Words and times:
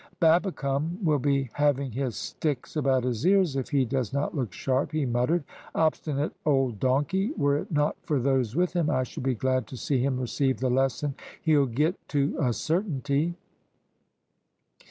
"Babbicome 0.19 0.97
will 1.03 1.19
be 1.19 1.51
having 1.53 1.91
his 1.91 2.15
sticks 2.15 2.75
about 2.75 3.03
his 3.03 3.23
ears 3.23 3.55
if 3.55 3.69
he 3.69 3.85
does 3.85 4.11
not 4.11 4.35
look 4.35 4.51
sharp," 4.51 4.93
he 4.93 5.05
muttered. 5.05 5.43
"Obstinate 5.75 6.31
old 6.43 6.79
donkey, 6.79 7.33
were 7.37 7.55
it 7.57 7.71
not 7.71 7.97
for 8.01 8.19
those 8.19 8.55
with 8.55 8.73
him 8.75 8.89
I 8.89 9.03
should 9.03 9.21
be 9.21 9.35
glad 9.35 9.67
to 9.67 9.77
see 9.77 10.03
him 10.03 10.19
receive 10.19 10.59
the 10.59 10.71
lesson 10.71 11.13
he'll 11.43 11.67
get 11.67 11.99
to 12.07 12.35
a 12.41 12.51
certainty." 12.51 13.35